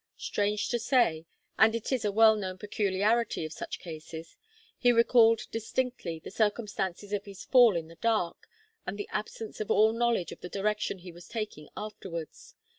Strange 0.17 0.69
to 0.69 0.79
say, 0.79 1.27
and 1.59 1.75
it 1.75 1.91
is 1.91 2.03
a 2.03 2.11
well 2.11 2.35
known 2.35 2.57
peculiarity 2.57 3.45
of 3.45 3.53
such 3.53 3.77
cases, 3.77 4.35
he 4.75 4.91
recalled 4.91 5.41
distinctly 5.51 6.17
the 6.17 6.31
circumstances 6.31 7.13
of 7.13 7.25
his 7.25 7.45
fall 7.45 7.75
in 7.75 7.87
the 7.87 7.97
dark, 7.97 8.47
and 8.83 8.97
the 8.97 9.07
absence 9.11 9.59
of 9.59 9.69
all 9.69 9.93
knowledge 9.93 10.31
of 10.31 10.39
the 10.39 10.49
direction 10.49 10.97
he 10.97 11.11
was 11.11 11.27
taking 11.27 11.69
afterwards. 11.77 12.55